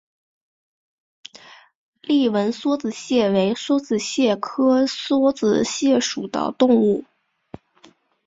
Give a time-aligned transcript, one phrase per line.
[2.01, 7.05] 丽纹梭子蟹为梭子蟹科梭子蟹属的动物。